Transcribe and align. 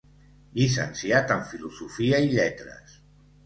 Llicenciat 0.59 1.35
en 1.37 1.45
Filosofia 1.51 2.25
i 2.29 2.35
Lletres. 2.35 3.01